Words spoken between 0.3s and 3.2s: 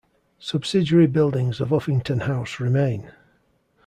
Subsidiary buildings of Uffington House remain.